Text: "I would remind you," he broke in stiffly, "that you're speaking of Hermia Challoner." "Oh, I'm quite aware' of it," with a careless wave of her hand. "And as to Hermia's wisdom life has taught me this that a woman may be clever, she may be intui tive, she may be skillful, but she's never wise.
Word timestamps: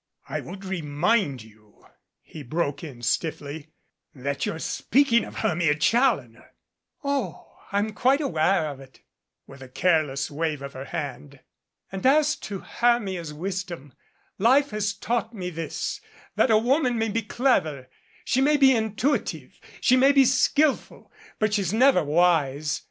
"I 0.27 0.39
would 0.39 0.65
remind 0.65 1.43
you," 1.43 1.85
he 2.23 2.41
broke 2.41 2.83
in 2.83 3.03
stiffly, 3.03 3.67
"that 4.15 4.47
you're 4.47 4.57
speaking 4.57 5.23
of 5.23 5.35
Hermia 5.35 5.75
Challoner." 5.75 6.55
"Oh, 7.03 7.55
I'm 7.71 7.93
quite 7.93 8.19
aware' 8.19 8.69
of 8.69 8.79
it," 8.79 9.01
with 9.45 9.61
a 9.61 9.69
careless 9.69 10.31
wave 10.31 10.63
of 10.63 10.73
her 10.73 10.85
hand. 10.85 11.41
"And 11.91 12.03
as 12.03 12.35
to 12.37 12.61
Hermia's 12.61 13.31
wisdom 13.31 13.93
life 14.39 14.71
has 14.71 14.93
taught 14.95 15.35
me 15.35 15.51
this 15.51 16.01
that 16.35 16.49
a 16.49 16.57
woman 16.57 16.97
may 16.97 17.09
be 17.09 17.21
clever, 17.21 17.87
she 18.25 18.41
may 18.41 18.57
be 18.57 18.69
intui 18.69 19.23
tive, 19.23 19.59
she 19.81 19.97
may 19.97 20.11
be 20.13 20.25
skillful, 20.25 21.11
but 21.37 21.53
she's 21.53 21.73
never 21.73 22.03
wise. 22.03 22.79